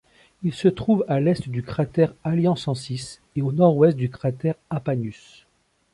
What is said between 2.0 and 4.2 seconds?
Aliancensis et au nord-ouest du